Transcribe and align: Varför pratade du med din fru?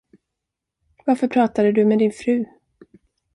Varför 1.05 1.27
pratade 1.27 1.71
du 1.71 1.85
med 1.85 1.99
din 1.99 2.11
fru? 2.11 2.45